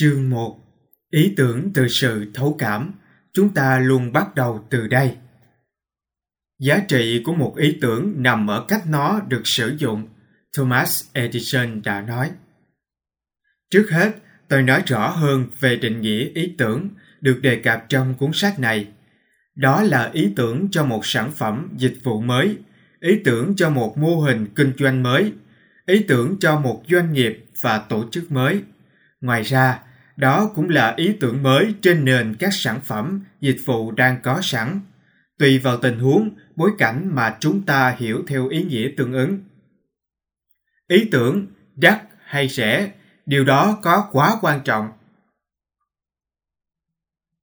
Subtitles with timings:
[0.00, 0.60] Chương 1
[1.10, 2.92] Ý tưởng từ sự thấu cảm
[3.32, 5.16] Chúng ta luôn bắt đầu từ đây.
[6.58, 10.08] Giá trị của một ý tưởng nằm ở cách nó được sử dụng,
[10.56, 12.30] Thomas Edison đã nói.
[13.70, 14.12] Trước hết,
[14.48, 16.88] tôi nói rõ hơn về định nghĩa ý tưởng
[17.20, 18.88] được đề cập trong cuốn sách này.
[19.54, 22.56] Đó là ý tưởng cho một sản phẩm dịch vụ mới,
[23.00, 25.32] ý tưởng cho một mô hình kinh doanh mới,
[25.86, 28.62] ý tưởng cho một doanh nghiệp và tổ chức mới.
[29.20, 29.80] Ngoài ra,
[30.20, 34.40] đó cũng là ý tưởng mới trên nền các sản phẩm, dịch vụ đang có
[34.42, 34.80] sẵn,
[35.38, 39.38] tùy vào tình huống, bối cảnh mà chúng ta hiểu theo ý nghĩa tương ứng.
[40.88, 42.92] Ý tưởng đắt hay rẻ,
[43.26, 44.88] điều đó có quá quan trọng.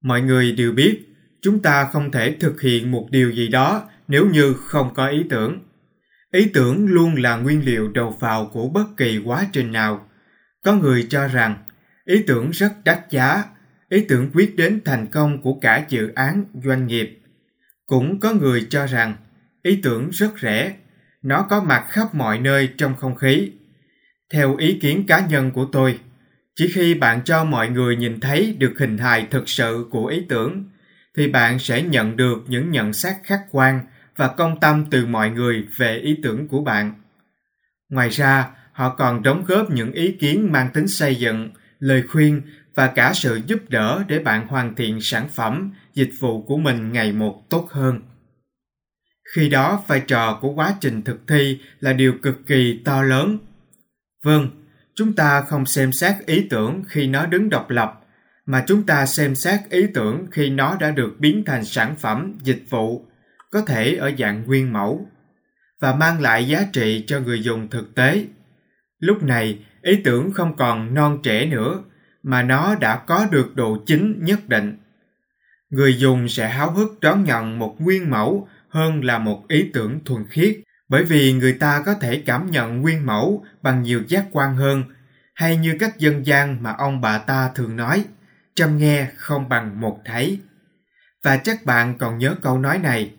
[0.02, 1.08] Mọi người đều biết,
[1.42, 5.24] chúng ta không thể thực hiện một điều gì đó nếu như không có ý
[5.30, 5.60] tưởng.
[6.32, 10.10] Ý tưởng luôn là nguyên liệu đầu vào của bất kỳ quá trình nào.
[10.64, 11.64] Có người cho rằng
[12.08, 13.44] ý tưởng rất đắt giá,
[13.90, 17.20] ý tưởng quyết đến thành công của cả dự án doanh nghiệp.
[17.86, 19.16] Cũng có người cho rằng
[19.64, 20.76] ý tưởng rất rẻ,
[21.22, 23.52] nó có mặt khắp mọi nơi trong không khí.
[24.34, 26.00] Theo ý kiến cá nhân của tôi,
[26.56, 30.26] chỉ khi bạn cho mọi người nhìn thấy được hình hài thực sự của ý
[30.30, 30.66] tưởng,
[31.18, 33.80] thì bạn sẽ nhận được những nhận xét khách quan
[34.16, 36.94] và công tâm từ mọi người về ý tưởng của bạn.
[37.90, 42.42] Ngoài ra, họ còn đóng góp những ý kiến mang tính xây dựng lời khuyên
[42.76, 46.92] và cả sự giúp đỡ để bạn hoàn thiện sản phẩm, dịch vụ của mình
[46.92, 48.02] ngày một tốt hơn.
[49.36, 53.38] Khi đó, vai trò của quá trình thực thi là điều cực kỳ to lớn.
[54.24, 54.50] Vâng,
[54.96, 58.02] chúng ta không xem xét ý tưởng khi nó đứng độc lập,
[58.46, 62.38] mà chúng ta xem xét ý tưởng khi nó đã được biến thành sản phẩm,
[62.44, 63.06] dịch vụ,
[63.52, 65.08] có thể ở dạng nguyên mẫu,
[65.80, 68.26] và mang lại giá trị cho người dùng thực tế.
[69.00, 71.84] Lúc này, ý tưởng không còn non trẻ nữa,
[72.24, 74.78] mà nó đã có được độ chính nhất định.
[75.70, 80.00] Người dùng sẽ háo hức đón nhận một nguyên mẫu hơn là một ý tưởng
[80.06, 84.26] thuần khiết, bởi vì người ta có thể cảm nhận nguyên mẫu bằng nhiều giác
[84.32, 84.84] quan hơn,
[85.34, 88.06] hay như các dân gian mà ông bà ta thường nói
[88.56, 90.40] trăm nghe không bằng một thấy.
[91.24, 93.14] Và chắc bạn còn nhớ câu nói này,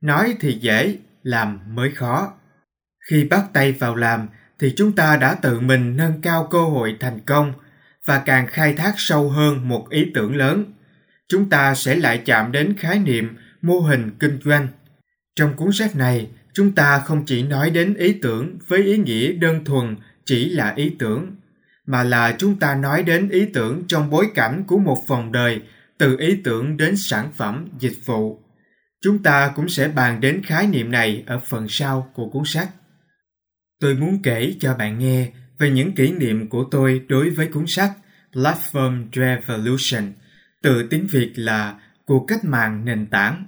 [0.00, 2.32] nói thì dễ, làm mới khó.
[3.10, 4.28] Khi bắt tay vào làm
[4.64, 7.52] thì chúng ta đã tự mình nâng cao cơ hội thành công
[8.06, 10.64] và càng khai thác sâu hơn một ý tưởng lớn.
[11.28, 14.68] Chúng ta sẽ lại chạm đến khái niệm mô hình kinh doanh.
[15.36, 19.32] Trong cuốn sách này, chúng ta không chỉ nói đến ý tưởng với ý nghĩa
[19.32, 21.36] đơn thuần chỉ là ý tưởng,
[21.86, 25.60] mà là chúng ta nói đến ý tưởng trong bối cảnh của một vòng đời,
[25.98, 28.42] từ ý tưởng đến sản phẩm, dịch vụ.
[29.00, 32.68] Chúng ta cũng sẽ bàn đến khái niệm này ở phần sau của cuốn sách.
[33.80, 37.66] Tôi muốn kể cho bạn nghe về những kỷ niệm của tôi đối với cuốn
[37.66, 37.92] sách
[38.32, 40.12] Platform Revolution,
[40.62, 41.74] từ tiếng Việt là
[42.06, 43.44] Cuộc cách mạng nền tảng.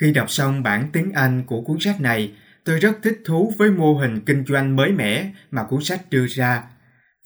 [0.00, 2.32] Khi đọc xong bản tiếng Anh của cuốn sách này,
[2.64, 6.26] tôi rất thích thú với mô hình kinh doanh mới mẻ mà cuốn sách đưa
[6.26, 6.62] ra.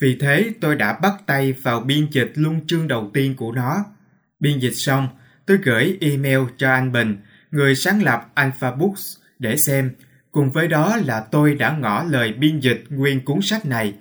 [0.01, 3.85] Vì thế tôi đã bắt tay vào biên dịch luân chương đầu tiên của nó.
[4.41, 5.09] Biên dịch xong,
[5.47, 7.17] tôi gửi email cho anh Bình,
[7.51, 9.91] người sáng lập Alpha Books, để xem
[10.37, 13.95] Cùng với đó là tôi đã ngỏ lời biên dịch nguyên cuốn sách này.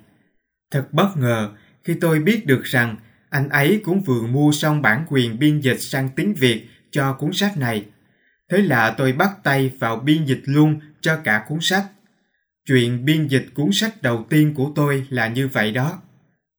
[0.70, 1.50] Thật bất ngờ
[1.84, 2.96] khi tôi biết được rằng
[3.30, 7.32] anh ấy cũng vừa mua xong bản quyền biên dịch sang tiếng Việt cho cuốn
[7.32, 7.84] sách này.
[8.50, 11.84] Thế là tôi bắt tay vào biên dịch luôn cho cả cuốn sách.
[12.66, 16.02] Chuyện biên dịch cuốn sách đầu tiên của tôi là như vậy đó.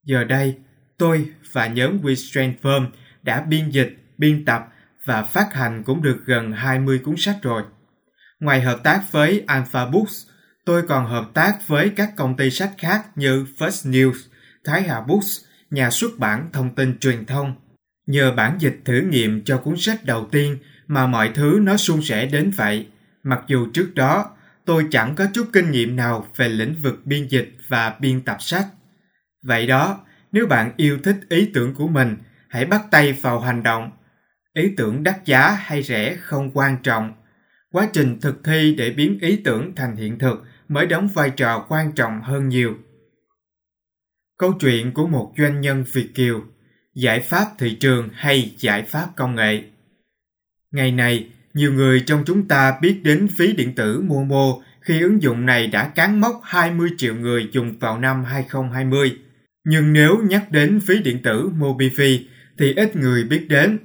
[0.05, 0.55] Giờ đây,
[0.97, 2.87] tôi và nhóm WeStrength Firm
[3.23, 4.67] đã biên dịch, biên tập
[5.05, 7.63] và phát hành cũng được gần 20 cuốn sách rồi.
[8.39, 10.27] Ngoài hợp tác với Alpha Books,
[10.65, 14.27] tôi còn hợp tác với các công ty sách khác như First News,
[14.63, 15.39] Thái Hà Books,
[15.71, 17.55] nhà xuất bản thông tin truyền thông.
[18.07, 22.01] Nhờ bản dịch thử nghiệm cho cuốn sách đầu tiên mà mọi thứ nó suôn
[22.01, 22.87] sẻ đến vậy.
[23.23, 24.31] Mặc dù trước đó
[24.65, 28.37] tôi chẳng có chút kinh nghiệm nào về lĩnh vực biên dịch và biên tập
[28.39, 28.65] sách.
[29.43, 29.99] Vậy đó,
[30.31, 32.17] nếu bạn yêu thích ý tưởng của mình,
[32.49, 33.91] hãy bắt tay vào hành động.
[34.53, 37.13] Ý tưởng đắt giá hay rẻ không quan trọng,
[37.71, 41.65] quá trình thực thi để biến ý tưởng thành hiện thực mới đóng vai trò
[41.69, 42.75] quan trọng hơn nhiều.
[44.37, 46.43] Câu chuyện của một doanh nhân việt kiều,
[46.93, 49.63] giải pháp thị trường hay giải pháp công nghệ.
[50.71, 55.21] Ngày này nhiều người trong chúng ta biết đến phí điện tử Momo khi ứng
[55.21, 59.17] dụng này đã cán mốc 20 triệu người dùng vào năm 2020.
[59.63, 62.19] Nhưng nếu nhắc đến phí điện tử MobiFi
[62.57, 63.79] thì ít người biết đến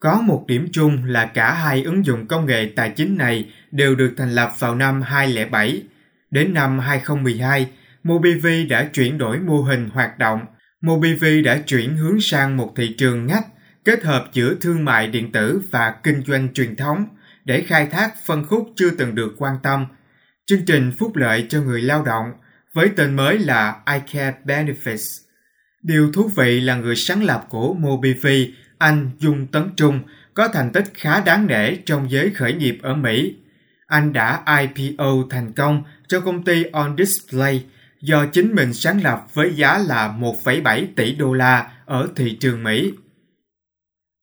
[0.00, 3.94] có một điểm chung là cả hai ứng dụng công nghệ tài chính này đều
[3.94, 5.82] được thành lập vào năm 2007.
[6.30, 7.66] Đến năm 2012,
[8.02, 10.40] MobiV đã chuyển đổi mô hình hoạt động
[10.80, 13.46] MobiV đã chuyển hướng sang một thị trường ngách
[13.84, 17.06] kết hợp giữa thương mại điện tử và kinh doanh truyền thống
[17.44, 19.86] để khai thác phân khúc chưa từng được quan tâm.
[20.46, 22.32] Chương trình phúc lợi cho người lao động
[22.74, 25.22] với tên mới là iCare Benefits.
[25.82, 28.26] Điều thú vị là người sáng lập của Mobiv
[28.78, 30.00] anh Dung Tấn Trung,
[30.34, 33.34] có thành tích khá đáng nể trong giới khởi nghiệp ở Mỹ.
[33.86, 37.64] Anh đã IPO thành công cho công ty On Display
[38.00, 42.64] do chính mình sáng lập với giá là 1,7 tỷ đô la ở thị trường
[42.64, 42.92] Mỹ.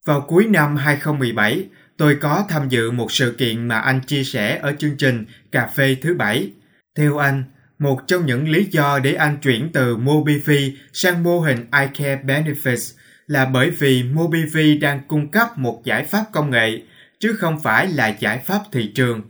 [0.06, 1.66] Vào cuối năm 2017,
[1.96, 5.66] tôi có tham dự một sự kiện mà anh chia sẻ ở chương trình Cà
[5.66, 6.50] phê thứ bảy.
[6.96, 7.44] Theo anh,
[7.78, 12.96] một trong những lý do để anh chuyển từ MobiFi sang mô hình iCare Benefits
[13.26, 16.82] là bởi vì Mobiv đang cung cấp một giải pháp công nghệ,
[17.20, 19.22] chứ không phải là giải pháp thị trường.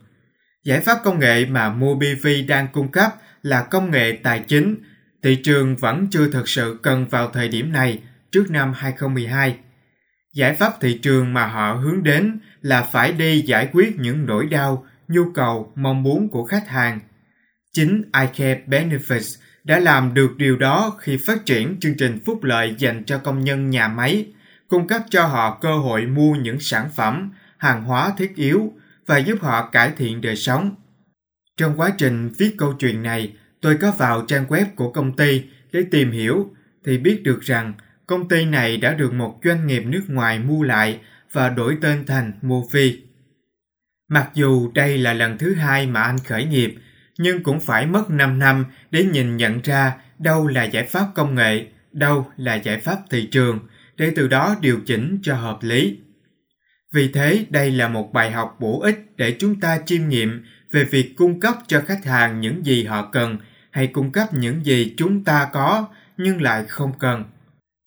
[0.65, 3.11] Giải pháp công nghệ mà Mobiv đang cung cấp
[3.43, 4.77] là công nghệ tài chính,
[5.23, 8.03] thị trường vẫn chưa thực sự cần vào thời điểm này,
[8.33, 9.57] trước năm 2012.
[10.35, 14.47] Giải pháp thị trường mà họ hướng đến là phải đi giải quyết những nỗi
[14.47, 17.01] đau, nhu cầu, mong muốn của khách hàng.
[17.73, 22.75] Chính iCare Benefits đã làm được điều đó khi phát triển chương trình phúc lợi
[22.79, 24.27] dành cho công nhân nhà máy,
[24.69, 28.73] cung cấp cho họ cơ hội mua những sản phẩm, hàng hóa thiết yếu
[29.07, 30.75] và giúp họ cải thiện đời sống.
[31.57, 35.43] Trong quá trình viết câu chuyện này, tôi có vào trang web của công ty
[35.73, 36.55] để tìm hiểu
[36.85, 37.73] thì biết được rằng
[38.07, 41.01] công ty này đã được một doanh nghiệp nước ngoài mua lại
[41.33, 42.97] và đổi tên thành Mofi.
[44.09, 46.75] Mặc dù đây là lần thứ hai mà anh khởi nghiệp,
[47.19, 51.35] nhưng cũng phải mất 5 năm để nhìn nhận ra đâu là giải pháp công
[51.35, 53.59] nghệ, đâu là giải pháp thị trường,
[53.97, 55.99] để từ đó điều chỉnh cho hợp lý.
[56.93, 60.85] Vì thế, đây là một bài học bổ ích để chúng ta chiêm nghiệm về
[60.85, 63.39] việc cung cấp cho khách hàng những gì họ cần
[63.71, 67.25] hay cung cấp những gì chúng ta có nhưng lại không cần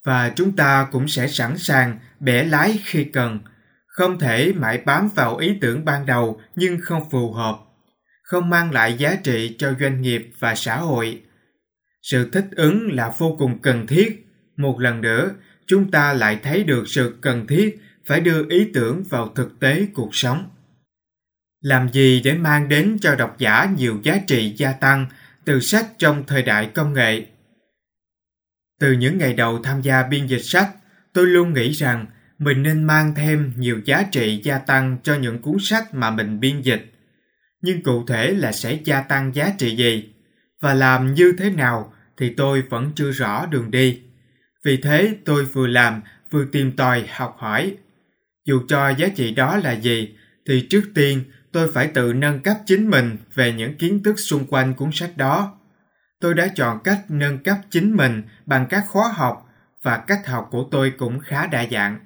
[0.06, 3.40] và chúng ta cũng sẽ sẵn sàng bẻ lái khi cần
[3.88, 7.60] không thể mãi bám vào ý tưởng ban đầu nhưng không phù hợp
[8.30, 11.22] không mang lại giá trị cho doanh nghiệp và xã hội.
[12.02, 14.28] Sự thích ứng là vô cùng cần thiết.
[14.58, 15.32] Một lần nữa,
[15.68, 19.88] chúng ta lại thấy được sự cần thiết phải đưa ý tưởng vào thực tế
[19.94, 20.50] cuộc sống.
[21.62, 25.06] Làm gì để mang đến cho độc giả nhiều giá trị gia tăng
[25.46, 27.26] từ sách trong thời đại công nghệ?
[28.80, 30.70] Từ những ngày đầu tham gia biên dịch sách,
[31.14, 32.06] tôi luôn nghĩ rằng
[32.38, 36.40] mình nên mang thêm nhiều giá trị gia tăng cho những cuốn sách mà mình
[36.40, 36.94] biên dịch
[37.62, 40.14] nhưng cụ thể là sẽ gia tăng giá trị gì?
[40.62, 44.02] Và làm như thế nào thì tôi vẫn chưa rõ đường đi.
[44.64, 46.02] Vì thế tôi vừa làm,
[46.32, 47.76] vừa tìm tòi học hỏi.
[48.46, 50.16] Dù cho giá trị đó là gì,
[50.48, 54.46] thì trước tiên tôi phải tự nâng cấp chính mình về những kiến thức xung
[54.46, 55.60] quanh cuốn sách đó.
[56.20, 59.50] Tôi đã chọn cách nâng cấp chính mình bằng các khóa học
[59.84, 62.00] và cách học của tôi cũng khá đa dạng.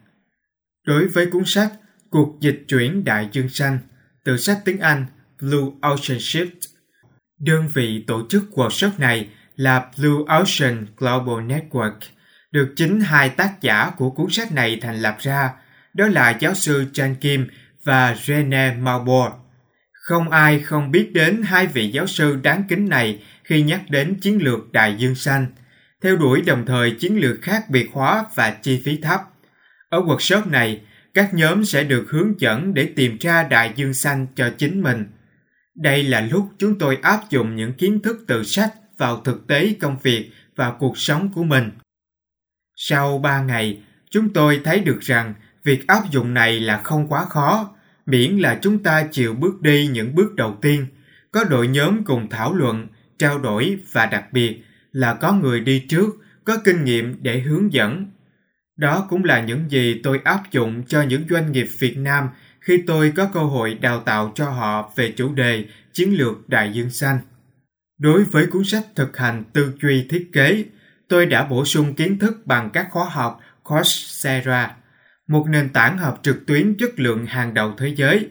[0.85, 1.71] Đối với cuốn sách
[2.13, 3.79] Cuộc dịch chuyển đại dương xanh,
[4.23, 5.05] từ sách tiếng Anh
[5.43, 6.67] Blue Ocean Shift,
[7.39, 11.99] đơn vị tổ chức workshop này là Blue Ocean Global Network,
[12.51, 15.49] được chính hai tác giả của cuốn sách này thành lập ra,
[15.93, 17.47] đó là giáo sư Chan Kim
[17.83, 19.31] và Rene Malbor.
[19.91, 24.19] Không ai không biết đến hai vị giáo sư đáng kính này khi nhắc đến
[24.21, 25.47] chiến lược đại dương xanh,
[26.01, 29.21] theo đuổi đồng thời chiến lược khác biệt hóa và chi phí thấp.
[29.89, 30.81] Ở workshop này,
[31.13, 35.05] các nhóm sẽ được hướng dẫn để tìm ra đại dương xanh cho chính mình.
[35.75, 39.75] Đây là lúc chúng tôi áp dụng những kiến thức từ sách vào thực tế
[39.79, 41.71] công việc và cuộc sống của mình.
[42.75, 47.25] Sau 3 ngày, chúng tôi thấy được rằng việc áp dụng này là không quá
[47.25, 47.75] khó,
[48.05, 50.87] miễn là chúng ta chịu bước đi những bước đầu tiên,
[51.31, 52.87] có đội nhóm cùng thảo luận,
[53.17, 56.09] trao đổi và đặc biệt là có người đi trước,
[56.43, 58.11] có kinh nghiệm để hướng dẫn.
[58.77, 62.29] Đó cũng là những gì tôi áp dụng cho những doanh nghiệp Việt Nam
[62.63, 66.73] khi tôi có cơ hội đào tạo cho họ về chủ đề chiến lược đại
[66.73, 67.19] dương xanh.
[67.97, 70.65] Đối với cuốn sách thực hành tư duy thiết kế,
[71.07, 74.75] tôi đã bổ sung kiến thức bằng các khóa học Coursera,
[75.27, 78.29] một nền tảng học trực tuyến chất lượng hàng đầu thế giới.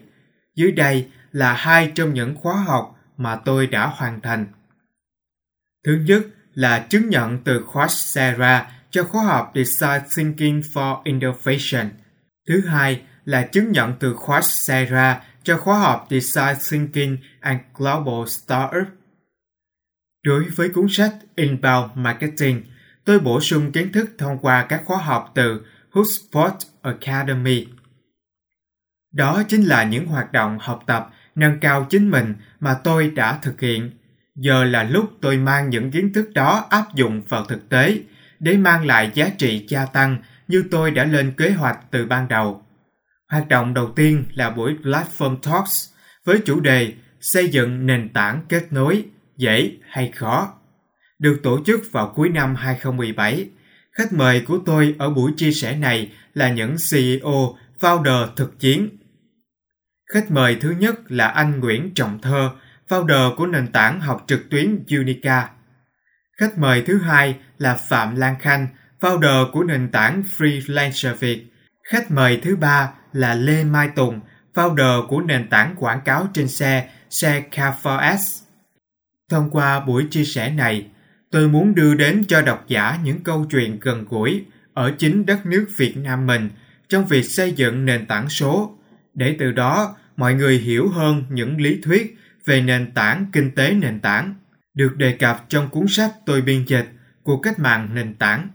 [0.55, 4.45] Dưới đây là hai trong những khóa học mà tôi đã hoàn thành.
[5.85, 6.23] Thứ nhất
[6.53, 11.89] là chứng nhận từ Coursera cho khóa học Design Thinking for Innovation.
[12.47, 18.87] Thứ hai là chứng nhận từ Coursera cho khóa học Design Thinking and Global Startup.
[20.23, 22.63] Đối với cuốn sách Inbound Marketing,
[23.05, 27.67] tôi bổ sung kiến thức thông qua các khóa học từ HubSpot Academy.
[29.13, 33.39] Đó chính là những hoạt động học tập nâng cao chính mình mà tôi đã
[33.41, 33.91] thực hiện
[34.35, 37.99] Giờ là lúc tôi mang những kiến thức đó áp dụng vào thực tế
[38.39, 42.27] để mang lại giá trị gia tăng như tôi đã lên kế hoạch từ ban
[42.27, 42.65] đầu.
[43.29, 45.89] Hoạt động đầu tiên là buổi Platform Talks
[46.25, 49.05] với chủ đề xây dựng nền tảng kết nối,
[49.37, 50.53] dễ hay khó.
[51.19, 53.49] Được tổ chức vào cuối năm 2017,
[53.91, 58.89] khách mời của tôi ở buổi chia sẻ này là những CEO, founder thực chiến.
[60.13, 62.49] Khách mời thứ nhất là anh Nguyễn Trọng Thơ,
[62.87, 65.49] founder của nền tảng học trực tuyến Unica.
[66.37, 68.67] Khách mời thứ hai là Phạm Lan Khanh,
[69.03, 71.45] founder của nền tảng Freelancer Việt.
[71.83, 74.19] Khách mời thứ ba là Lê Mai Tùng,
[74.53, 78.41] founder của nền tảng quảng cáo trên xe, xe Car4S.
[79.29, 80.87] Thông qua buổi chia sẻ này,
[81.31, 85.45] tôi muốn đưa đến cho độc giả những câu chuyện gần gũi ở chính đất
[85.45, 86.49] nước Việt Nam mình
[86.89, 88.77] trong việc xây dựng nền tảng số,
[89.13, 93.71] để từ đó mọi người hiểu hơn những lý thuyết về nền tảng kinh tế
[93.71, 94.35] nền tảng
[94.73, 96.89] được đề cập trong cuốn sách tôi biên dịch
[97.23, 98.49] của cách mạng nền tảng.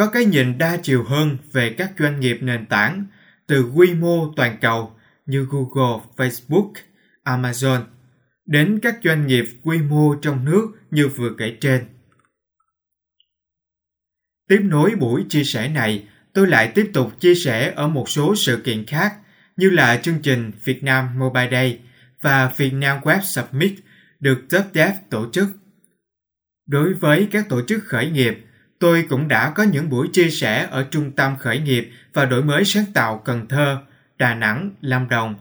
[0.00, 3.04] Có cái nhìn đa chiều hơn về các doanh nghiệp nền tảng
[3.46, 6.72] từ quy mô toàn cầu như Google, Facebook,
[7.24, 7.82] Amazon
[8.46, 11.84] đến các doanh nghiệp quy mô trong nước như vừa kể trên.
[14.48, 18.34] Tiếp nối buổi chia sẻ này, tôi lại tiếp tục chia sẻ ở một số
[18.36, 19.14] sự kiện khác
[19.56, 21.80] như là chương trình Việt Nam Mobile Day
[22.20, 23.74] và Việt Nam Web Summit
[24.20, 25.48] được TopDev tổ chức.
[26.66, 28.46] Đối với các tổ chức khởi nghiệp,
[28.80, 32.42] tôi cũng đã có những buổi chia sẻ ở Trung tâm Khởi nghiệp và Đổi
[32.42, 33.78] mới sáng tạo Cần Thơ,
[34.18, 35.34] Đà Nẵng, Lâm Đồng.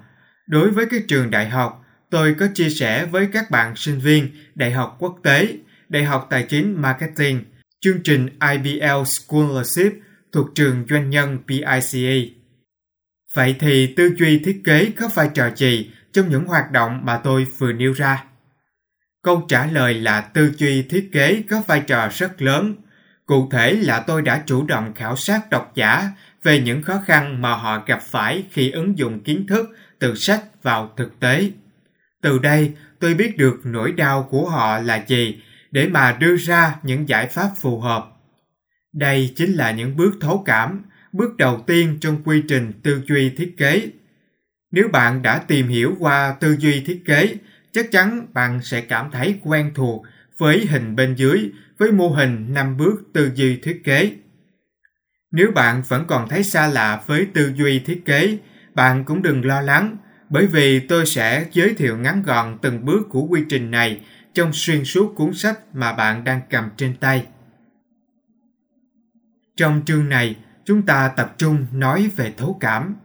[0.47, 4.29] Đối với các trường đại học, tôi có chia sẻ với các bạn sinh viên
[4.55, 5.57] Đại học Quốc tế,
[5.89, 7.43] Đại học Tài chính Marketing,
[7.81, 9.93] chương trình IBL Scholarship
[10.31, 11.79] thuộc trường doanh nhân pica
[13.33, 17.17] Vậy thì tư duy thiết kế có vai trò gì trong những hoạt động mà
[17.17, 18.23] tôi vừa nêu ra?
[19.23, 22.75] Câu trả lời là tư duy thiết kế có vai trò rất lớn.
[23.29, 26.09] Cụ thể là tôi đã chủ động khảo sát độc giả
[26.43, 29.69] về những khó khăn mà họ gặp phải khi ứng dụng kiến thức
[29.99, 31.51] từ sách vào thực tế.
[32.21, 36.75] Từ đây, tôi biết được nỗi đau của họ là gì để mà đưa ra
[36.83, 38.05] những giải pháp phù hợp.
[38.93, 43.29] Đây chính là những bước thấu cảm, bước đầu tiên trong quy trình tư duy
[43.29, 43.89] thiết kế.
[44.71, 47.35] Nếu bạn đã tìm hiểu qua tư duy thiết kế,
[47.71, 50.05] chắc chắn bạn sẽ cảm thấy quen thuộc
[50.37, 54.15] với hình bên dưới với mô hình 5 bước tư duy thiết kế.
[55.31, 58.37] Nếu bạn vẫn còn thấy xa lạ với tư duy thiết kế,
[58.75, 59.97] bạn cũng đừng lo lắng,
[60.29, 64.01] bởi vì tôi sẽ giới thiệu ngắn gọn từng bước của quy trình này
[64.33, 67.27] trong xuyên suốt cuốn sách mà bạn đang cầm trên tay.
[69.57, 72.95] Trong chương này, chúng ta tập trung nói về thấu cảm.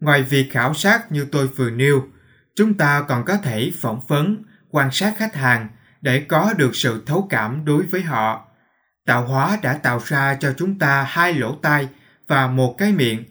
[0.00, 2.08] Ngoài việc khảo sát như tôi vừa nêu,
[2.54, 5.68] chúng ta còn có thể phỏng vấn, quan sát khách hàng
[6.04, 8.48] để có được sự thấu cảm đối với họ.
[9.06, 11.88] Tạo hóa đã tạo ra cho chúng ta hai lỗ tai
[12.28, 13.24] và một cái miệng.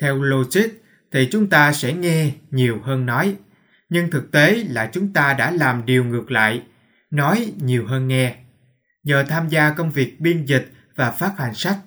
[0.00, 0.68] Theo logic
[1.12, 3.36] thì chúng ta sẽ nghe nhiều hơn nói.
[3.88, 6.62] Nhưng thực tế là chúng ta đã làm điều ngược lại,
[7.10, 8.34] nói nhiều hơn nghe.
[9.04, 11.78] Nhờ tham gia công việc biên dịch và phát hành sách,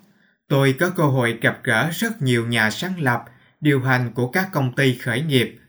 [0.47, 3.23] tôi có cơ hội gặp gỡ rất nhiều nhà sáng lập,
[3.61, 5.59] điều hành của các công ty khởi nghiệp.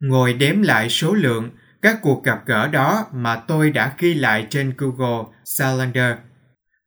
[0.00, 1.50] Ngồi đếm lại số lượng
[1.82, 5.24] các cuộc gặp gỡ đó mà tôi đã ghi lại trên Google
[5.58, 6.16] Calendar.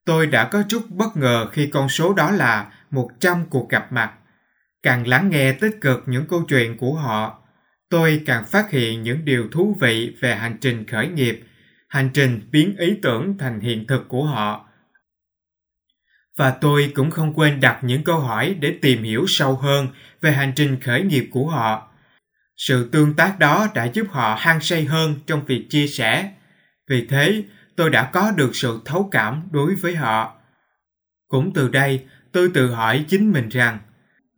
[0.06, 4.14] Tôi đã có chút bất ngờ khi con số đó là 100 cuộc gặp mặt.
[4.84, 7.44] Càng lắng nghe tích cực những câu chuyện của họ,
[7.90, 11.44] tôi càng phát hiện những điều thú vị về hành trình khởi nghiệp,
[11.88, 14.70] hành trình biến ý tưởng thành hiện thực của họ.
[16.38, 19.88] Và tôi cũng không quên đặt những câu hỏi để tìm hiểu sâu hơn
[20.22, 21.95] về hành trình khởi nghiệp của họ.
[22.58, 26.32] Sự tương tác đó đã giúp họ hăng say hơn trong việc chia sẻ.
[26.90, 27.44] Vì thế,
[27.76, 30.36] tôi đã có được sự thấu cảm đối với họ.
[31.28, 33.80] Cũng từ đây, tôi tự hỏi chính mình rằng,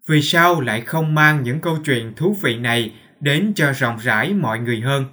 [0.07, 4.33] vì sao lại không mang những câu chuyện thú vị này đến cho rộng rãi
[4.33, 5.05] mọi người hơn?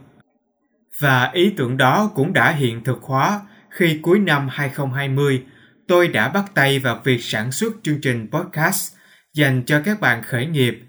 [1.01, 5.43] Và ý tưởng đó cũng đã hiện thực hóa khi cuối năm 2020,
[5.89, 8.95] tôi đã bắt tay vào việc sản xuất chương trình podcast
[9.35, 10.83] dành cho các bạn khởi nghiệp.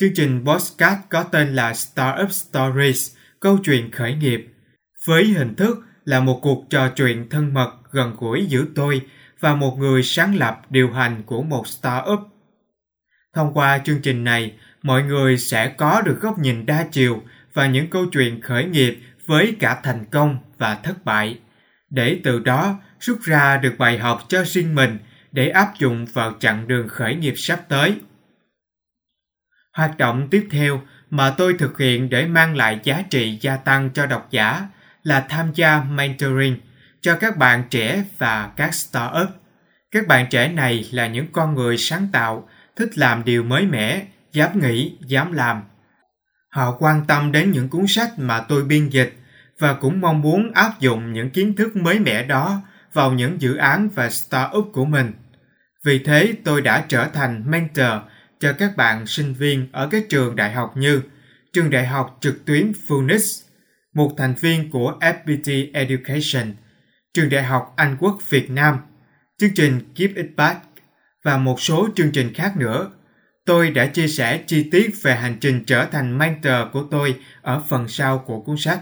[0.00, 4.48] Chương trình podcast có tên là Startup Stories, câu chuyện khởi nghiệp,
[5.06, 9.02] với hình thức là một cuộc trò chuyện thân mật gần gũi giữa tôi
[9.40, 12.20] và một người sáng lập điều hành của một startup.
[13.34, 14.52] Thông qua chương trình này,
[14.82, 18.98] mọi người sẽ có được góc nhìn đa chiều và những câu chuyện khởi nghiệp
[19.26, 21.38] với cả thành công và thất bại,
[21.90, 24.98] để từ đó rút ra được bài học cho riêng mình
[25.32, 27.94] để áp dụng vào chặng đường khởi nghiệp sắp tới.
[29.78, 30.80] Hoạt động tiếp theo
[31.10, 34.66] mà tôi thực hiện để mang lại giá trị gia tăng cho độc giả
[35.02, 36.56] là tham gia mentoring
[37.00, 39.28] cho các bạn trẻ và các startup.
[39.90, 44.06] Các bạn trẻ này là những con người sáng tạo, thích làm điều mới mẻ,
[44.32, 45.62] dám nghĩ, dám làm.
[46.48, 49.14] Họ quan tâm đến những cuốn sách mà tôi biên dịch
[49.58, 52.60] và cũng mong muốn áp dụng những kiến thức mới mẻ đó
[52.92, 55.12] vào những dự án và startup của mình.
[55.84, 57.92] Vì thế tôi đã trở thành mentor
[58.40, 61.02] cho các bạn sinh viên ở các trường đại học như
[61.52, 63.42] trường đại học trực tuyến Phoenix,
[63.94, 66.54] một thành viên của FPT Education,
[67.14, 68.78] trường đại học Anh Quốc Việt Nam,
[69.38, 70.60] chương trình Keep It Back
[71.22, 72.90] và một số chương trình khác nữa.
[73.44, 77.62] Tôi đã chia sẻ chi tiết về hành trình trở thành mentor của tôi ở
[77.68, 78.80] phần sau của cuốn sách.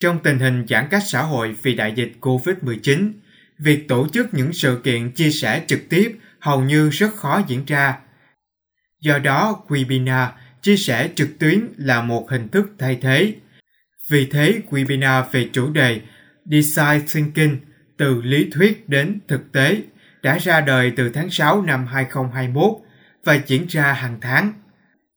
[0.00, 3.12] Trong tình hình giãn cách xã hội vì đại dịch COVID-19,
[3.58, 7.64] việc tổ chức những sự kiện chia sẻ trực tiếp hầu như rất khó diễn
[7.64, 7.98] ra.
[9.04, 10.28] Do đó, webinar
[10.62, 13.34] chia sẻ trực tuyến là một hình thức thay thế.
[14.10, 16.00] Vì thế, webinar về chủ đề
[16.44, 17.56] Design Thinking
[17.96, 19.82] từ lý thuyết đến thực tế
[20.22, 22.72] đã ra đời từ tháng 6 năm 2021
[23.24, 24.52] và diễn ra hàng tháng.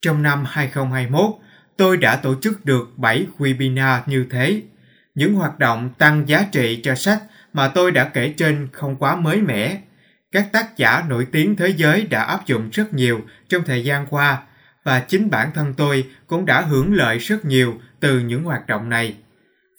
[0.01, 1.35] Trong năm 2021,
[1.77, 4.61] tôi đã tổ chức được 7 webinar như thế.
[5.15, 9.15] Những hoạt động tăng giá trị cho sách mà tôi đã kể trên không quá
[9.15, 9.81] mới mẻ.
[10.31, 14.05] Các tác giả nổi tiếng thế giới đã áp dụng rất nhiều trong thời gian
[14.09, 14.43] qua
[14.83, 18.89] và chính bản thân tôi cũng đã hưởng lợi rất nhiều từ những hoạt động
[18.89, 19.17] này.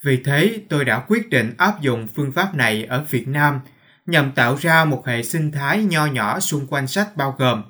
[0.04, 3.60] Vì thế, tôi đã quyết định áp dụng phương pháp này ở Việt Nam
[4.06, 7.62] nhằm tạo ra một hệ sinh thái nho nhỏ xung quanh sách bao gồm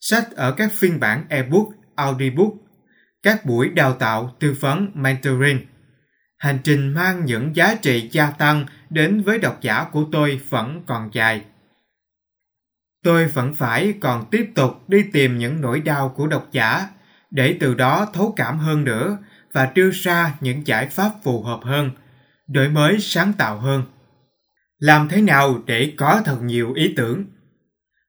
[0.00, 2.52] sách ở các phiên bản ebook, audiobook,
[3.22, 5.60] các buổi đào tạo, tư vấn, mentoring.
[6.38, 10.82] Hành trình mang những giá trị gia tăng đến với độc giả của tôi vẫn
[10.86, 11.44] còn dài.
[13.08, 16.88] Tôi vẫn phải còn tiếp tục đi tìm những nỗi đau của độc giả
[17.30, 19.18] để từ đó thấu cảm hơn nữa
[19.52, 21.90] và đưa ra những giải pháp phù hợp hơn,
[22.48, 23.82] đổi mới sáng tạo hơn.
[24.78, 27.24] Làm thế nào để có thật nhiều ý tưởng?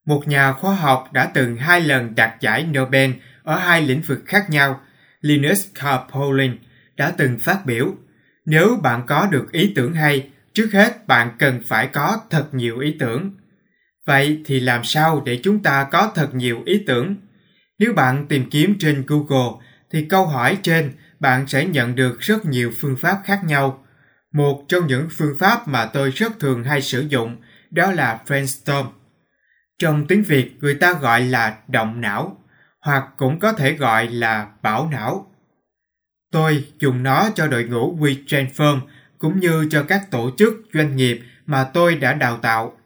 [0.05, 3.11] Một nhà khoa học đã từng hai lần đạt giải Nobel
[3.43, 4.81] ở hai lĩnh vực khác nhau,
[5.21, 5.67] Linus
[6.11, 6.57] Pauling
[6.97, 7.93] đã từng phát biểu,
[8.45, 12.79] nếu bạn có được ý tưởng hay, trước hết bạn cần phải có thật nhiều
[12.79, 13.38] ý tưởng.
[14.05, 17.15] Vậy thì làm sao để chúng ta có thật nhiều ý tưởng?
[17.79, 22.45] Nếu bạn tìm kiếm trên Google thì câu hỏi trên bạn sẽ nhận được rất
[22.45, 23.85] nhiều phương pháp khác nhau.
[24.33, 27.37] Một trong những phương pháp mà tôi rất thường hay sử dụng
[27.71, 28.87] đó là brainstorm.
[29.79, 32.37] Trong tiếng Việt người ta gọi là động não,
[32.81, 35.31] hoặc cũng có thể gọi là bảo não.
[36.31, 38.79] Tôi dùng nó cho đội ngũ WeTransform
[39.19, 42.78] cũng như cho các tổ chức doanh nghiệp mà tôi đã đào tạo.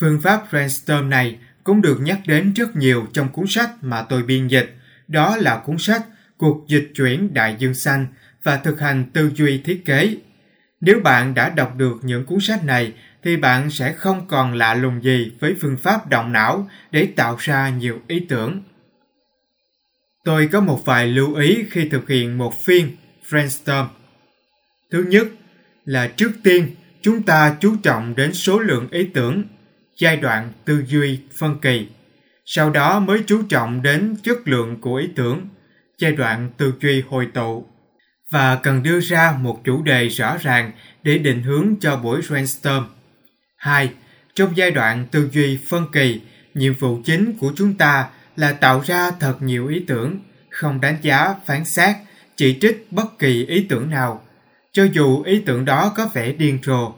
[0.00, 4.22] Phương pháp brainstorm này cũng được nhắc đến rất nhiều trong cuốn sách mà tôi
[4.22, 4.76] biên dịch,
[5.08, 6.02] đó là cuốn sách
[6.36, 8.06] Cuộc dịch chuyển đại dương xanh
[8.42, 10.16] và thực hành tư duy thiết kế.
[10.80, 14.74] Nếu bạn đã đọc được những cuốn sách này thì bạn sẽ không còn lạ
[14.74, 18.62] lùng gì với phương pháp động não để tạo ra nhiều ý tưởng.
[20.24, 22.96] Tôi có một vài lưu ý khi thực hiện một phiên
[23.30, 23.86] brainstorm.
[24.90, 25.26] Thứ nhất
[25.84, 29.44] là trước tiên chúng ta chú trọng đến số lượng ý tưởng,
[29.98, 31.86] giai đoạn tư duy phân kỳ.
[32.44, 35.48] Sau đó mới chú trọng đến chất lượng của ý tưởng,
[35.98, 37.66] giai đoạn tư duy hồi tụ.
[38.30, 42.84] Và cần đưa ra một chủ đề rõ ràng để định hướng cho buổi brainstorm.
[43.56, 43.90] 2.
[44.34, 46.20] Trong giai đoạn tư duy phân kỳ,
[46.54, 50.18] nhiệm vụ chính của chúng ta là tạo ra thật nhiều ý tưởng,
[50.50, 51.96] không đánh giá, phán xét,
[52.36, 54.22] chỉ trích bất kỳ ý tưởng nào,
[54.72, 56.94] cho dù ý tưởng đó có vẻ điên rồ.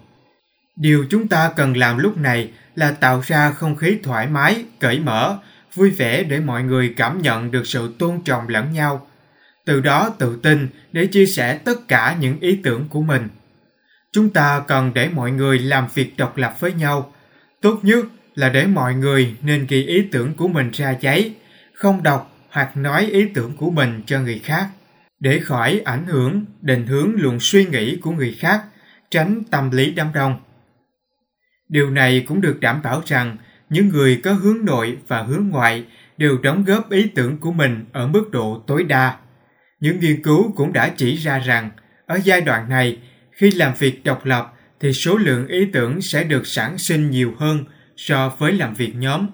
[0.76, 4.98] Điều chúng ta cần làm lúc này là tạo ra không khí thoải mái, cởi
[4.98, 5.38] mở,
[5.74, 9.06] vui vẻ để mọi người cảm nhận được sự tôn trọng lẫn nhau.
[9.64, 13.28] Từ đó tự tin để chia sẻ tất cả những ý tưởng của mình.
[14.12, 17.12] Chúng ta cần để mọi người làm việc độc lập với nhau.
[17.60, 21.34] Tốt nhất là để mọi người nên ghi ý tưởng của mình ra giấy,
[21.74, 24.68] không đọc hoặc nói ý tưởng của mình cho người khác,
[25.20, 28.62] để khỏi ảnh hưởng, định hướng luồng suy nghĩ của người khác,
[29.10, 30.40] tránh tâm lý đám đông.
[31.68, 33.36] Điều này cũng được đảm bảo rằng
[33.70, 35.84] những người có hướng nội và hướng ngoại
[36.16, 39.16] đều đóng góp ý tưởng của mình ở mức độ tối đa.
[39.80, 41.70] Những nghiên cứu cũng đã chỉ ra rằng
[42.06, 42.98] ở giai đoạn này
[43.32, 47.34] khi làm việc độc lập thì số lượng ý tưởng sẽ được sản sinh nhiều
[47.38, 47.64] hơn
[47.96, 49.26] so với làm việc nhóm.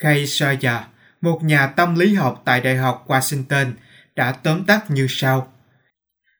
[0.00, 0.80] Kay Sawyer,
[1.20, 3.72] một nhà tâm lý học tại Đại học Washington,
[4.16, 5.52] đã tóm tắt như sau.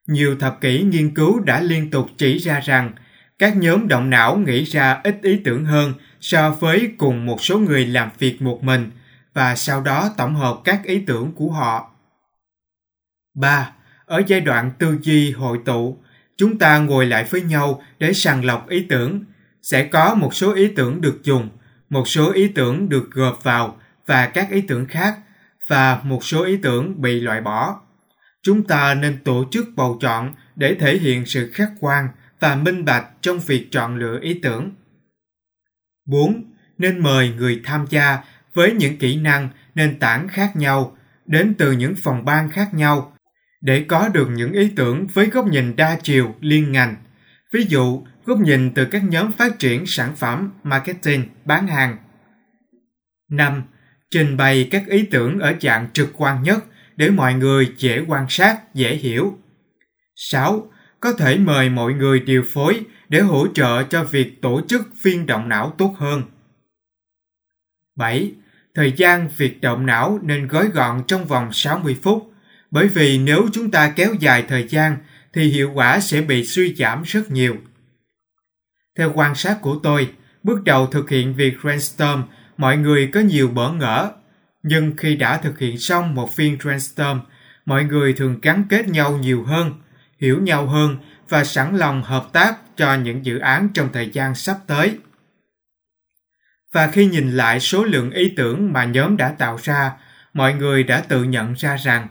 [0.07, 2.93] Nhiều thập kỷ nghiên cứu đã liên tục chỉ ra rằng
[3.39, 7.59] các nhóm động não nghĩ ra ít ý tưởng hơn so với cùng một số
[7.59, 8.91] người làm việc một mình
[9.35, 11.91] và sau đó tổng hợp các ý tưởng của họ.
[13.35, 13.73] 3.
[14.07, 15.99] Ở giai đoạn tư duy hội tụ,
[16.37, 19.25] chúng ta ngồi lại với nhau để sàng lọc ý tưởng
[19.63, 21.49] sẽ có một số ý tưởng được dùng,
[21.91, 25.19] một số ý tưởng được gộp vào và các ý tưởng khác
[25.69, 27.81] và một số ý tưởng bị loại bỏ.
[28.43, 32.09] Chúng ta nên tổ chức bầu chọn để thể hiện sự khách quan
[32.41, 34.73] và minh bạch trong việc chọn lựa ý tưởng.
[36.07, 36.45] 4.
[36.79, 38.19] Nên mời người tham gia
[38.55, 40.97] với những kỹ năng, nền tảng khác nhau
[41.27, 43.17] đến từ những phòng ban khác nhau
[43.61, 46.97] để có được những ý tưởng với góc nhìn đa chiều liên ngành.
[47.53, 51.97] Ví dụ, góc nhìn từ các nhóm phát triển sản phẩm, marketing, bán hàng.
[53.31, 53.63] 5.
[54.11, 56.65] Trình bày các ý tưởng ở dạng trực quan nhất
[56.97, 59.39] để mọi người dễ quan sát, dễ hiểu.
[60.15, 60.71] 6.
[61.07, 65.27] Có thể mời mọi người điều phối để hỗ trợ cho việc tổ chức phiên
[65.27, 66.23] động não tốt hơn.
[67.97, 68.33] 7.
[68.75, 72.33] Thời gian việc động não nên gói gọn trong vòng 60 phút,
[72.71, 74.97] bởi vì nếu chúng ta kéo dài thời gian
[75.33, 77.57] thì hiệu quả sẽ bị suy giảm rất nhiều.
[78.99, 80.11] Theo quan sát của tôi,
[80.43, 82.23] bước đầu thực hiện việc brainstorm,
[82.57, 84.13] mọi người có nhiều bỡ ngỡ.
[84.63, 87.21] Nhưng khi đã thực hiện xong một phiên brainstorm,
[87.67, 89.73] mọi người thường gắn kết nhau nhiều hơn,
[90.21, 90.97] hiểu nhau hơn
[91.29, 94.99] và sẵn lòng hợp tác cho những dự án trong thời gian sắp tới.
[96.73, 99.93] Và khi nhìn lại số lượng ý tưởng mà nhóm đã tạo ra,
[100.33, 102.09] mọi người đã tự nhận ra rằng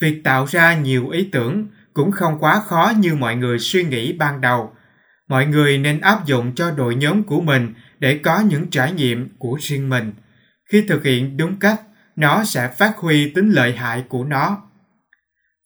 [0.00, 4.12] việc tạo ra nhiều ý tưởng cũng không quá khó như mọi người suy nghĩ
[4.12, 4.74] ban đầu.
[5.28, 9.28] Mọi người nên áp dụng cho đội nhóm của mình để có những trải nghiệm
[9.38, 10.12] của riêng mình.
[10.70, 11.80] Khi thực hiện đúng cách,
[12.16, 14.62] nó sẽ phát huy tính lợi hại của nó.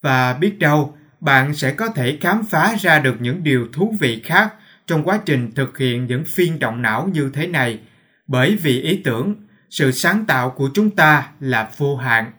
[0.03, 0.97] Và biết đâu,
[1.27, 4.55] bạn sẽ có thể khám phá ra được những điều thú vị khác
[4.87, 7.81] trong quá trình thực hiện những phiên động não như thế này,
[8.27, 9.35] bởi vì ý tưởng,
[9.71, 12.33] sự sáng tạo của chúng ta là vô hạn.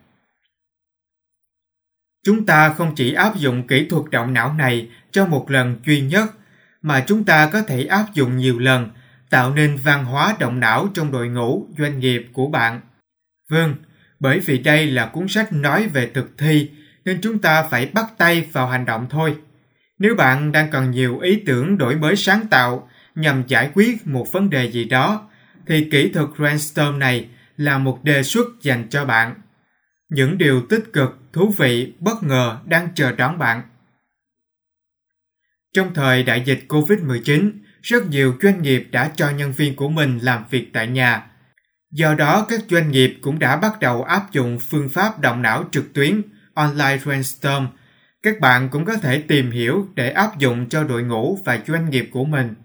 [2.26, 6.02] Chúng ta không chỉ áp dụng kỹ thuật động não này cho một lần duy
[6.02, 6.32] nhất,
[6.82, 8.90] mà chúng ta có thể áp dụng nhiều lần,
[9.30, 12.82] tạo nên văn hóa động não trong đội ngũ doanh nghiệp của bạn.
[13.50, 13.76] Vâng,
[14.20, 16.70] bởi vì đây là cuốn sách nói về thực thi
[17.08, 19.38] nên chúng ta phải bắt tay vào hành động thôi.
[20.00, 24.28] Nếu bạn đang cần nhiều ý tưởng đổi mới sáng tạo nhằm giải quyết một
[24.32, 25.30] vấn đề gì đó,
[25.68, 29.36] thì kỹ thuật brainstorm này là một đề xuất dành cho bạn.
[30.10, 33.62] Những điều tích cực, thú vị, bất ngờ đang chờ đón bạn.
[35.74, 40.20] Trong thời đại dịch COVID-19, rất nhiều doanh nghiệp đã cho nhân viên của mình
[40.22, 41.26] làm việc tại nhà.
[41.92, 45.70] Do đó, các doanh nghiệp cũng đã bắt đầu áp dụng phương pháp động não
[45.72, 46.22] trực tuyến
[46.58, 47.68] online brainstorm.
[48.24, 51.90] Các bạn cũng có thể tìm hiểu để áp dụng cho đội ngũ và doanh
[51.90, 52.56] nghiệp của mình.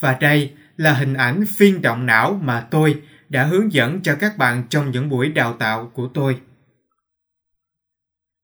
[0.00, 4.38] Và đây là hình ảnh phiên động não mà tôi đã hướng dẫn cho các
[4.38, 6.40] bạn trong những buổi đào tạo của tôi.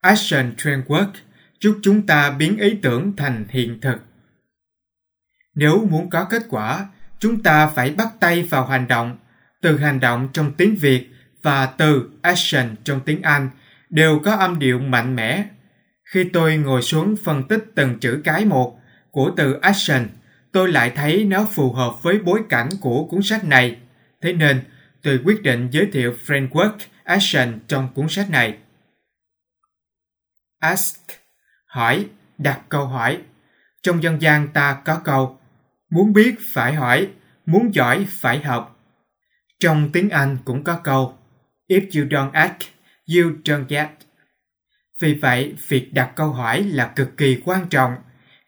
[0.00, 1.12] Action Framework
[1.58, 3.96] chúc chúng ta biến ý tưởng thành hiện thực.
[5.54, 6.86] Nếu muốn có kết quả,
[7.18, 9.18] chúng ta phải bắt tay vào hành động.
[9.62, 11.10] Từ hành động trong tiếng Việt
[11.42, 13.50] và từ action trong tiếng Anh
[13.90, 15.44] đều có âm điệu mạnh mẽ.
[16.04, 20.08] Khi tôi ngồi xuống phân tích từng chữ cái một của từ action,
[20.52, 23.76] tôi lại thấy nó phù hợp với bối cảnh của cuốn sách này.
[24.20, 24.62] Thế nên,
[25.02, 28.58] tôi quyết định giới thiệu framework action trong cuốn sách này.
[30.58, 31.00] Ask,
[31.66, 32.06] hỏi,
[32.38, 33.18] đặt câu hỏi.
[33.82, 35.38] Trong dân gian ta có câu,
[35.90, 37.08] muốn biết phải hỏi,
[37.46, 38.76] muốn giỏi phải học.
[39.60, 41.18] Trong tiếng Anh cũng có câu,
[41.68, 42.56] if you don't ask,
[43.16, 43.88] you don't get.
[45.00, 47.94] Vì vậy, việc đặt câu hỏi là cực kỳ quan trọng.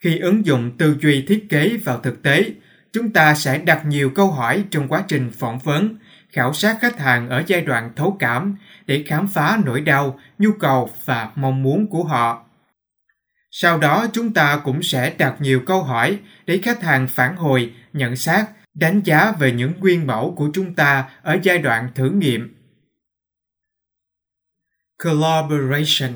[0.01, 2.53] Khi ứng dụng tư duy thiết kế vào thực tế,
[2.93, 5.97] chúng ta sẽ đặt nhiều câu hỏi trong quá trình phỏng vấn,
[6.33, 10.51] khảo sát khách hàng ở giai đoạn thấu cảm để khám phá nỗi đau, nhu
[10.61, 12.45] cầu và mong muốn của họ.
[13.51, 17.73] Sau đó chúng ta cũng sẽ đặt nhiều câu hỏi để khách hàng phản hồi,
[17.93, 22.11] nhận xét, đánh giá về những nguyên mẫu của chúng ta ở giai đoạn thử
[22.11, 22.62] nghiệm
[25.05, 26.11] Collaboration,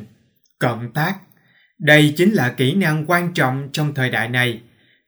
[0.58, 1.14] cộng tác.
[1.78, 4.62] Đây chính là kỹ năng quan trọng trong thời đại này.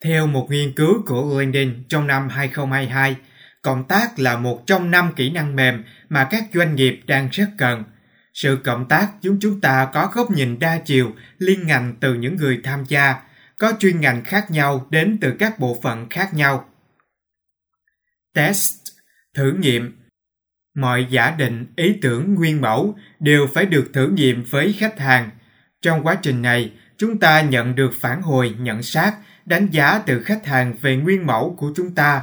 [0.04, 3.16] Theo một nghiên cứu của LinkedIn trong năm 2022,
[3.62, 7.48] cộng tác là một trong năm kỹ năng mềm mà các doanh nghiệp đang rất
[7.58, 7.84] cần.
[8.34, 12.36] Sự cộng tác giúp chúng ta có góc nhìn đa chiều, liên ngành từ những
[12.36, 13.14] người tham gia,
[13.58, 16.68] có chuyên ngành khác nhau đến từ các bộ phận khác nhau.
[18.34, 18.72] Test,
[19.34, 19.97] thử nghiệm,
[20.80, 25.30] mọi giả định, ý tưởng, nguyên mẫu đều phải được thử nghiệm với khách hàng.
[25.82, 29.14] Trong quá trình này, chúng ta nhận được phản hồi, nhận xét
[29.46, 32.22] đánh giá từ khách hàng về nguyên mẫu của chúng ta.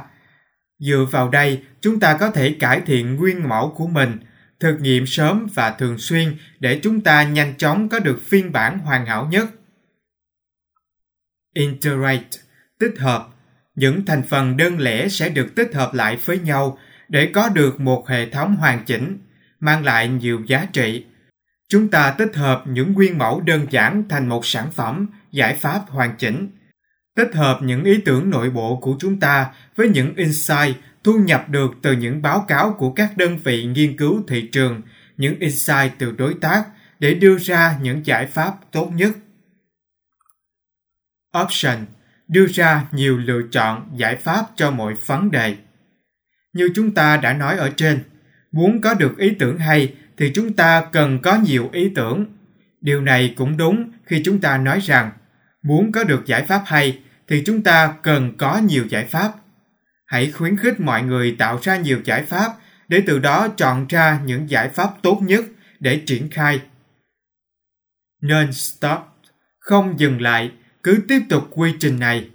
[0.78, 4.18] Dựa vào đây, chúng ta có thể cải thiện nguyên mẫu của mình,
[4.60, 8.78] thực nghiệm sớm và thường xuyên để chúng ta nhanh chóng có được phiên bản
[8.78, 9.46] hoàn hảo nhất.
[11.54, 12.38] Integrate
[12.80, 13.28] tích hợp.
[13.74, 17.80] Những thành phần đơn lẻ sẽ được tích hợp lại với nhau để có được
[17.80, 19.18] một hệ thống hoàn chỉnh,
[19.60, 21.04] mang lại nhiều giá trị.
[21.68, 25.80] Chúng ta tích hợp những nguyên mẫu đơn giản thành một sản phẩm, giải pháp
[25.88, 26.48] hoàn chỉnh.
[27.16, 31.48] Tích hợp những ý tưởng nội bộ của chúng ta với những insight thu nhập
[31.48, 34.82] được từ những báo cáo của các đơn vị nghiên cứu thị trường,
[35.16, 36.64] những insight từ đối tác
[36.98, 39.12] để đưa ra những giải pháp tốt nhất.
[41.42, 41.86] Option
[42.28, 45.56] đưa ra nhiều lựa chọn giải pháp cho mọi vấn đề.
[46.56, 48.00] Như chúng ta đã nói ở trên,
[48.52, 52.26] muốn có được ý tưởng hay thì chúng ta cần có nhiều ý tưởng.
[52.80, 55.10] Điều này cũng đúng khi chúng ta nói rằng
[55.62, 59.32] muốn có được giải pháp hay thì chúng ta cần có nhiều giải pháp.
[60.06, 62.52] Hãy khuyến khích mọi người tạo ra nhiều giải pháp
[62.88, 65.44] để từ đó chọn ra những giải pháp tốt nhất
[65.80, 66.60] để triển khai.
[68.22, 68.98] Nên stop,
[69.58, 72.30] không dừng lại, cứ tiếp tục quy trình này.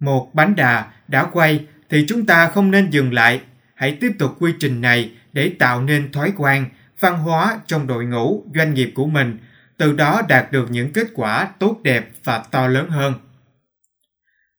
[0.00, 3.40] Một bánh đà đã quay thì chúng ta không nên dừng lại.
[3.80, 6.66] Hãy tiếp tục quy trình này để tạo nên thói quen,
[7.00, 9.38] văn hóa trong đội ngũ, doanh nghiệp của mình,
[9.76, 13.14] từ đó đạt được những kết quả tốt đẹp và to lớn hơn.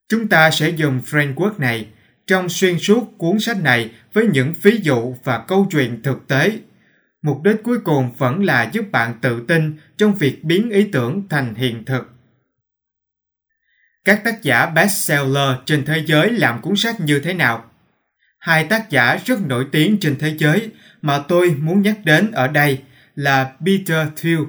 [0.10, 1.88] Chúng ta sẽ dùng framework này
[2.28, 6.60] trong xuyên suốt cuốn sách này với những ví dụ và câu chuyện thực tế.
[7.22, 11.28] Mục đích cuối cùng vẫn là giúp bạn tự tin trong việc biến ý tưởng
[11.30, 12.10] thành hiện thực.
[14.06, 17.71] Các tác giả bestseller trên thế giới làm cuốn sách như thế nào?
[18.42, 20.70] Hai tác giả rất nổi tiếng trên thế giới
[21.02, 22.82] mà tôi muốn nhắc đến ở đây
[23.16, 24.40] là Peter Thiel,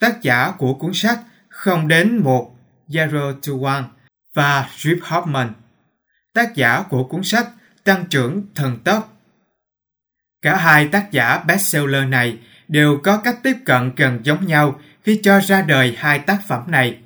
[0.00, 2.56] tác giả của cuốn sách Không đến một,
[2.88, 3.84] Zero to One,
[4.34, 5.48] và Rip Hoffman,
[6.34, 7.48] tác giả của cuốn sách
[7.84, 9.16] Tăng trưởng thần tốc.
[10.42, 15.20] Cả hai tác giả bestseller này đều có cách tiếp cận gần giống nhau khi
[15.22, 16.98] cho ra đời hai tác phẩm này.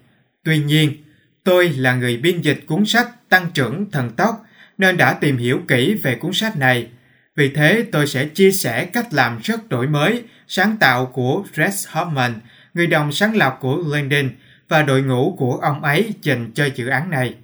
[0.45, 1.05] Tuy nhiên,
[1.45, 4.46] tôi là người biên dịch cuốn sách Tăng trưởng thần tốc
[4.79, 6.89] nên đã tìm hiểu kỹ về cuốn sách này.
[7.37, 11.89] Vì thế tôi sẽ chia sẻ cách làm rất đổi mới, sáng tạo của Rex
[11.89, 12.33] Hoffman,
[12.75, 14.31] người đồng sáng lập của LinkedIn
[14.69, 17.35] và đội ngũ của ông ấy dành cho dự án này.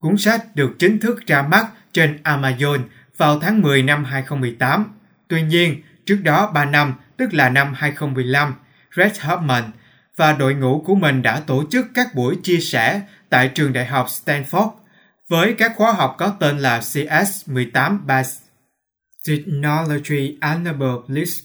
[0.00, 2.80] Cuốn sách được chính thức ra mắt trên Amazon
[3.16, 4.92] vào tháng 10 năm 2018.
[5.28, 8.54] Tuy nhiên, trước đó 3 năm, tức là năm 2015,
[8.94, 9.62] Fred Hoffman
[10.16, 13.86] và đội ngũ của mình đã tổ chức các buổi chia sẻ tại trường đại
[13.86, 14.70] học Stanford
[15.30, 18.40] với các khóa học có tên là CS18 Base
[19.28, 21.40] Technology Enable List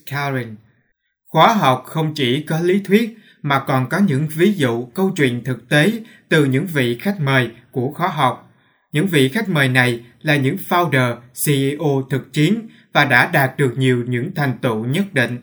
[1.28, 5.44] Khóa học không chỉ có lý thuyết mà còn có những ví dụ câu chuyện
[5.44, 5.92] thực tế
[6.30, 8.50] từ những vị khách mời của khóa học
[8.92, 11.16] những vị khách mời này là những founder,
[11.46, 15.38] CEO thực chiến và đã đạt được nhiều những thành tựu nhất định.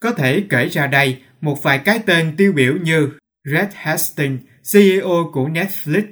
[0.00, 3.08] Có thể kể ra đây một vài cái tên tiêu biểu như
[3.52, 6.02] Red Hastings, CEO của Netflix,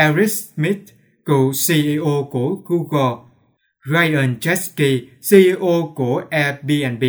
[0.00, 0.78] Eric Smith,
[1.26, 3.16] cựu CEO của Google,
[3.86, 7.04] Ryan Chesky, CEO của Airbnb.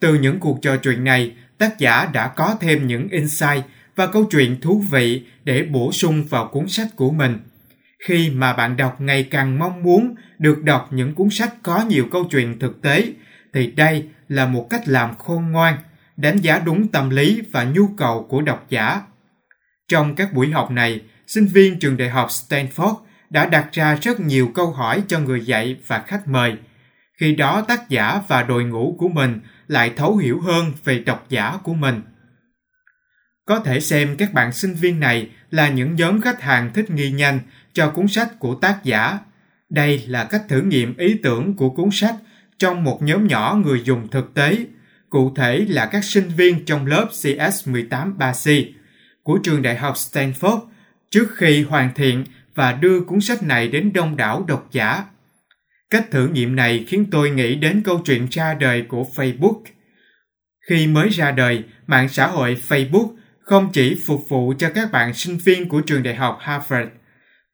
[0.00, 3.64] Từ những cuộc trò chuyện này, tác giả đã có thêm những insight
[3.96, 7.38] và câu chuyện thú vị để bổ sung vào cuốn sách của mình.
[8.06, 12.06] Khi mà bạn đọc ngày càng mong muốn được đọc những cuốn sách có nhiều
[12.10, 13.12] câu chuyện thực tế,
[13.52, 15.74] thì đây là một cách làm khôn ngoan,
[16.16, 19.02] đánh giá đúng tâm lý và nhu cầu của độc giả.
[19.88, 22.96] Trong các buổi học này, sinh viên trường đại học Stanford
[23.30, 26.56] đã đặt ra rất nhiều câu hỏi cho người dạy và khách mời.
[27.20, 31.26] Khi đó tác giả và đội ngũ của mình lại thấu hiểu hơn về độc
[31.28, 32.02] giả của mình.
[33.46, 37.10] Có thể xem các bạn sinh viên này là những nhóm khách hàng thích nghi
[37.10, 37.40] nhanh
[37.72, 39.18] cho cuốn sách của tác giả.
[39.70, 42.14] Đây là cách thử nghiệm ý tưởng của cuốn sách
[42.58, 44.58] trong một nhóm nhỏ người dùng thực tế,
[45.10, 48.64] cụ thể là các sinh viên trong lớp CS18 3C
[49.22, 50.60] của trường đại học Stanford
[51.10, 55.04] trước khi hoàn thiện và đưa cuốn sách này đến đông đảo độc giả.
[55.90, 59.62] Cách thử nghiệm này khiến tôi nghĩ đến câu chuyện ra đời của Facebook.
[60.68, 65.14] Khi mới ra đời, mạng xã hội Facebook không chỉ phục vụ cho các bạn
[65.14, 66.88] sinh viên của trường đại học Harvard,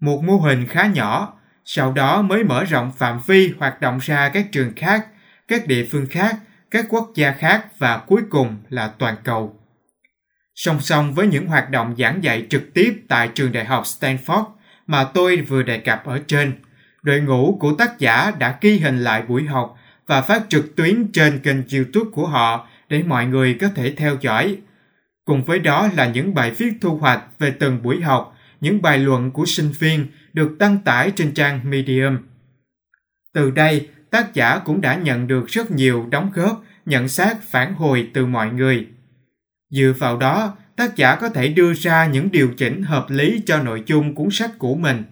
[0.01, 4.29] một mô hình khá nhỏ, sau đó mới mở rộng phạm vi hoạt động ra
[4.29, 5.07] các trường khác,
[5.49, 6.37] các địa phương khác,
[6.71, 9.61] các quốc gia khác và cuối cùng là toàn cầu.
[10.55, 14.45] Song song với những hoạt động giảng dạy trực tiếp tại trường đại học Stanford
[14.87, 16.53] mà tôi vừa đề cập ở trên,
[17.03, 21.13] đội ngũ của tác giả đã ghi hình lại buổi học và phát trực tuyến
[21.13, 24.57] trên kênh YouTube của họ để mọi người có thể theo dõi
[25.25, 28.99] Cùng với đó là những bài viết thu hoạch về từng buổi học, những bài
[28.99, 32.19] luận của sinh viên được đăng tải trên trang Medium.
[33.35, 37.75] Từ đây, tác giả cũng đã nhận được rất nhiều đóng góp, nhận xét phản
[37.75, 38.87] hồi từ mọi người.
[39.75, 43.63] Dựa vào đó, tác giả có thể đưa ra những điều chỉnh hợp lý cho
[43.63, 45.03] nội dung cuốn sách của mình.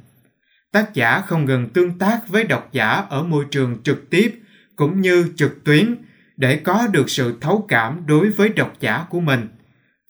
[0.72, 4.40] Tác giả không ngừng tương tác với độc giả ở môi trường trực tiếp
[4.76, 5.96] cũng như trực tuyến
[6.36, 9.48] để có được sự thấu cảm đối với độc giả của mình.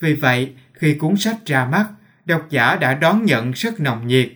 [0.01, 1.87] Vì vậy, khi cuốn sách ra mắt,
[2.25, 4.33] độc giả đã đón nhận rất nồng nhiệt.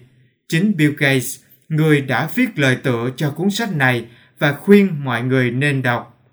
[0.48, 5.22] Chính Bill Gates, người đã viết lời tựa cho cuốn sách này và khuyên mọi
[5.22, 6.30] người nên đọc.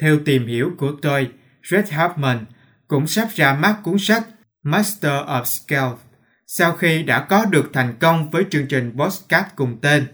[0.00, 1.28] Theo tìm hiểu của tôi,
[1.68, 2.44] Fred Hartman
[2.88, 4.26] cũng sắp ra mắt cuốn sách
[4.62, 5.92] Master of Scale
[6.46, 10.06] sau khi đã có được thành công với chương trình podcast cùng tên.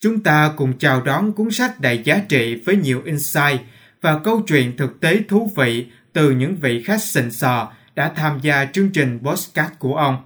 [0.00, 3.60] Chúng ta cùng chào đón cuốn sách đầy giá trị với nhiều insight
[4.00, 8.40] và câu chuyện thực tế thú vị từ những vị khách xịn sò đã tham
[8.42, 10.16] gia chương trình podcast của ông.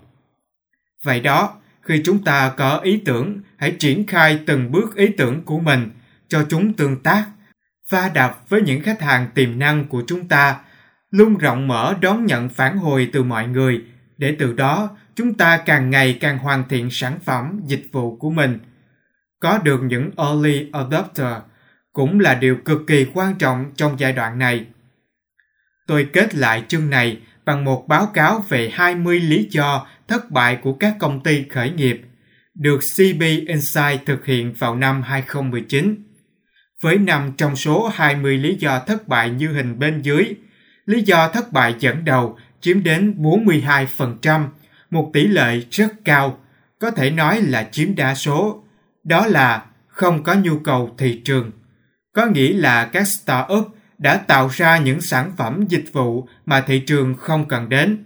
[1.05, 5.42] Vậy đó, khi chúng ta có ý tưởng, hãy triển khai từng bước ý tưởng
[5.44, 5.90] của mình,
[6.29, 7.27] cho chúng tương tác,
[7.90, 10.61] va đập với những khách hàng tiềm năng của chúng ta,
[11.11, 13.85] luôn rộng mở đón nhận phản hồi từ mọi người,
[14.18, 18.31] để từ đó chúng ta càng ngày càng hoàn thiện sản phẩm, dịch vụ của
[18.31, 18.59] mình.
[19.40, 21.33] Có được những early adopter
[21.92, 24.66] cũng là điều cực kỳ quan trọng trong giai đoạn này.
[25.87, 30.59] Tôi kết lại chương này bằng một báo cáo về 20 lý do thất bại
[30.62, 32.03] của các công ty khởi nghiệp,
[32.55, 36.08] được CB Insight thực hiện vào năm 2019.
[36.81, 40.35] Với 5 trong số 20 lý do thất bại như hình bên dưới,
[40.87, 44.47] lý do thất bại dẫn đầu chiếm đến 42%,
[44.91, 46.38] một tỷ lệ rất cao,
[46.79, 48.62] có thể nói là chiếm đa số.
[49.05, 51.51] Đó là không có nhu cầu thị trường.
[52.12, 56.81] Có nghĩa là các startup đã tạo ra những sản phẩm dịch vụ mà thị
[56.81, 58.05] trường không cần đến.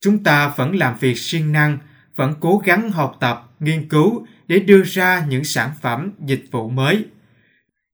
[0.00, 1.78] Chúng ta vẫn làm việc siêng năng,
[2.16, 6.68] vẫn cố gắng học tập, nghiên cứu để đưa ra những sản phẩm dịch vụ
[6.68, 7.04] mới.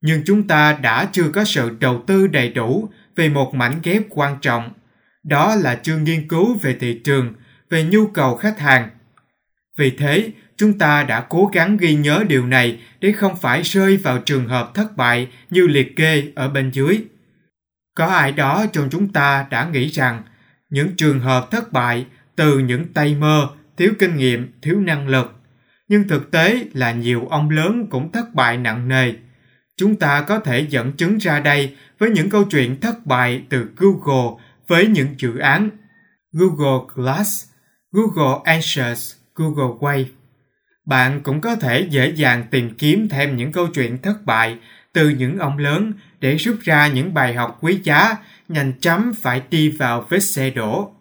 [0.07, 4.03] Nhưng chúng ta đã chưa có sự đầu tư đầy đủ về một mảnh ghép
[4.11, 4.73] quan trọng.
[5.23, 7.35] Đó là chưa nghiên cứu về thị trường,
[7.71, 8.88] về nhu cầu khách hàng.
[9.79, 13.97] Vì thế, chúng ta đã cố gắng ghi nhớ điều này để không phải rơi
[13.97, 17.05] vào trường hợp thất bại như liệt kê ở bên dưới.
[17.95, 20.23] Có ai đó trong chúng ta đã nghĩ rằng
[20.71, 25.40] những trường hợp thất bại từ những tay mơ, thiếu kinh nghiệm, thiếu năng lực.
[25.88, 29.12] Nhưng thực tế là nhiều ông lớn cũng thất bại nặng nề.
[29.76, 33.66] Chúng ta có thể dẫn chứng ra đây với những câu chuyện thất bại từ
[33.76, 35.70] Google với những dự án
[36.32, 37.44] Google Glass,
[37.92, 40.04] Google Answers, Google Wave.
[40.87, 44.58] Bạn cũng có thể dễ dàng tìm kiếm thêm những câu chuyện thất bại
[44.92, 48.16] từ những ông lớn để rút ra những bài học quý giá,
[48.48, 50.94] nhanh chóng phải đi vào vết xe đổ.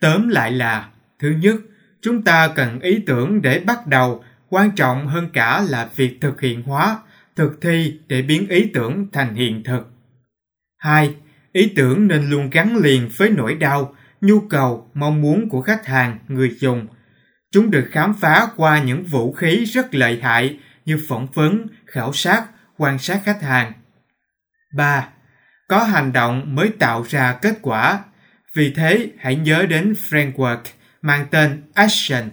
[0.00, 1.56] Tóm lại là, thứ nhất,
[2.02, 6.40] chúng ta cần ý tưởng để bắt đầu, quan trọng hơn cả là việc thực
[6.40, 6.98] hiện hóa,
[7.36, 9.82] thực thi để biến ý tưởng thành hiện thực.
[10.78, 11.14] Hai,
[11.52, 15.86] ý tưởng nên luôn gắn liền với nỗi đau, nhu cầu, mong muốn của khách
[15.86, 16.86] hàng, người dùng.
[17.52, 22.12] Chúng được khám phá qua những vũ khí rất lợi hại như phỏng vấn, khảo
[22.12, 22.44] sát,
[22.76, 23.72] quan sát khách hàng.
[24.74, 25.08] 3.
[25.68, 28.00] Có hành động mới tạo ra kết quả.
[28.54, 30.62] Vì thế, hãy nhớ đến framework
[31.02, 32.30] mang tên Action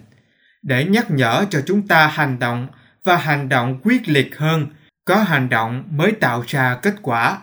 [0.62, 2.68] để nhắc nhở cho chúng ta hành động
[3.04, 4.66] và hành động quyết liệt hơn.
[5.10, 7.38] Có hành động mới tạo ra kết quả.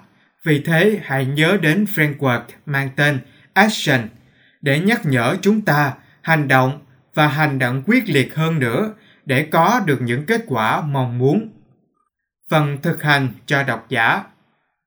[0.45, 3.19] Vì thế, hãy nhớ đến framework mang tên
[3.53, 4.07] Action
[4.61, 8.93] để nhắc nhở chúng ta hành động và hành động quyết liệt hơn nữa
[9.25, 11.49] để có được những kết quả mong muốn.
[12.49, 14.23] Phần thực hành cho độc giả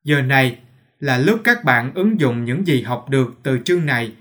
[0.05, 0.59] Giờ này
[0.99, 4.13] là lúc các bạn ứng dụng những gì học được từ chương này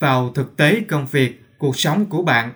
[0.00, 2.52] vào thực tế công việc, cuộc sống của bạn.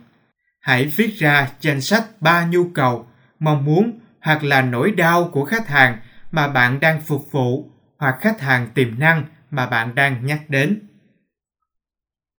[0.60, 3.06] Hãy viết ra danh sách ba nhu cầu,
[3.38, 5.98] mong muốn hoặc là nỗi đau của khách hàng
[6.32, 10.89] mà bạn đang phục vụ hoặc khách hàng tiềm năng mà bạn đang nhắc đến.